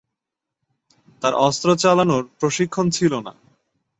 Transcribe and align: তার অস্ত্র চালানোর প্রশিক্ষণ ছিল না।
তার 1.21 1.33
অস্ত্র 1.39 1.67
চালানোর 1.75 2.23
প্রশিক্ষণ 2.39 2.85
ছিল 2.89 3.13
না। 3.19 3.33